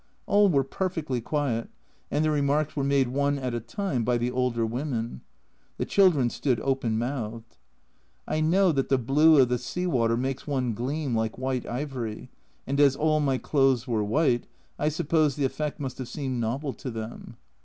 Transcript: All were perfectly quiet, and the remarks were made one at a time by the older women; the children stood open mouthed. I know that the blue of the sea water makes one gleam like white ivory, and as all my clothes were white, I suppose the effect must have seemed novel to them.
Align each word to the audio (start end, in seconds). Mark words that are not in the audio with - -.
All 0.25 0.49
were 0.49 0.63
perfectly 0.63 1.21
quiet, 1.21 1.69
and 2.09 2.25
the 2.25 2.31
remarks 2.31 2.75
were 2.75 2.83
made 2.83 3.09
one 3.09 3.37
at 3.37 3.53
a 3.53 3.59
time 3.59 4.03
by 4.03 4.17
the 4.17 4.31
older 4.31 4.65
women; 4.65 5.21
the 5.77 5.85
children 5.85 6.31
stood 6.31 6.59
open 6.61 6.97
mouthed. 6.97 7.57
I 8.27 8.41
know 8.41 8.71
that 8.71 8.89
the 8.89 8.97
blue 8.97 9.37
of 9.39 9.49
the 9.49 9.59
sea 9.59 9.85
water 9.85 10.17
makes 10.17 10.47
one 10.47 10.73
gleam 10.73 11.13
like 11.15 11.37
white 11.37 11.67
ivory, 11.67 12.31
and 12.65 12.79
as 12.79 12.95
all 12.95 13.19
my 13.19 13.37
clothes 13.37 13.87
were 13.87 14.03
white, 14.03 14.47
I 14.79 14.89
suppose 14.89 15.35
the 15.35 15.45
effect 15.45 15.79
must 15.79 15.99
have 15.99 16.07
seemed 16.09 16.39
novel 16.39 16.73
to 16.73 16.89
them. 16.89 17.35